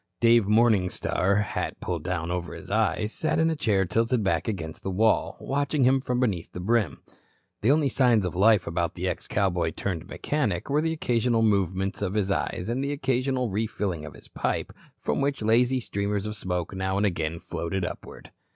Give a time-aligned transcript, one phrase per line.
[0.19, 4.81] Dave Morningstar, hat pulled down over his eyes, sat in a chair tilted back against
[4.81, 7.03] the wall, watching him from beneath the brim.
[7.61, 12.01] The only signs of life about the ex cowboy turned mechanic were the occasional movements
[12.01, 16.35] of the eyes, and the occasional refilling of his pipe, from which lazy streamers of
[16.35, 18.31] smoke now and again floated upward.